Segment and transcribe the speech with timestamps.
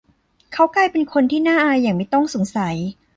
[0.53, 2.75] เขากลายเป็นคนที่น่าอายอย่างไม่ต้องสงสัย